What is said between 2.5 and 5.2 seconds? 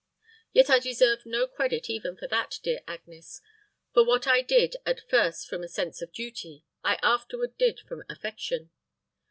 dear Agnes; for what I did at